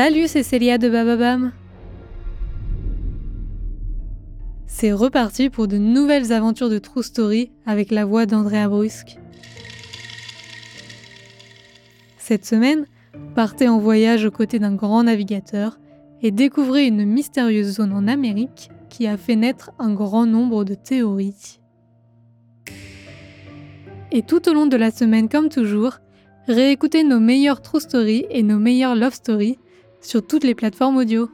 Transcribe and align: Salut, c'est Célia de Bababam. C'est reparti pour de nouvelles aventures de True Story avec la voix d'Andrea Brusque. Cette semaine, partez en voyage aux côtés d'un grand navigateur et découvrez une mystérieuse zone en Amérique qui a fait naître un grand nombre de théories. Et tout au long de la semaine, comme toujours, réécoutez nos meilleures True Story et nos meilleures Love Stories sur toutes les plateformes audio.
Salut, 0.00 0.28
c'est 0.28 0.44
Célia 0.44 0.78
de 0.78 0.88
Bababam. 0.88 1.50
C'est 4.68 4.92
reparti 4.92 5.50
pour 5.50 5.66
de 5.66 5.76
nouvelles 5.76 6.32
aventures 6.32 6.70
de 6.70 6.78
True 6.78 7.02
Story 7.02 7.50
avec 7.66 7.90
la 7.90 8.04
voix 8.04 8.24
d'Andrea 8.24 8.68
Brusque. 8.68 9.18
Cette 12.16 12.46
semaine, 12.46 12.86
partez 13.34 13.68
en 13.68 13.80
voyage 13.80 14.24
aux 14.24 14.30
côtés 14.30 14.60
d'un 14.60 14.76
grand 14.76 15.02
navigateur 15.02 15.80
et 16.22 16.30
découvrez 16.30 16.86
une 16.86 17.04
mystérieuse 17.04 17.74
zone 17.78 17.92
en 17.92 18.06
Amérique 18.06 18.70
qui 18.90 19.08
a 19.08 19.16
fait 19.16 19.34
naître 19.34 19.72
un 19.80 19.92
grand 19.92 20.26
nombre 20.26 20.62
de 20.62 20.74
théories. 20.74 21.58
Et 24.12 24.22
tout 24.22 24.48
au 24.48 24.54
long 24.54 24.66
de 24.66 24.76
la 24.76 24.92
semaine, 24.92 25.28
comme 25.28 25.48
toujours, 25.48 25.98
réécoutez 26.46 27.02
nos 27.02 27.18
meilleures 27.18 27.62
True 27.62 27.80
Story 27.80 28.26
et 28.30 28.44
nos 28.44 28.60
meilleures 28.60 28.94
Love 28.94 29.14
Stories 29.14 29.58
sur 30.00 30.26
toutes 30.26 30.44
les 30.44 30.54
plateformes 30.54 30.96
audio. 30.96 31.28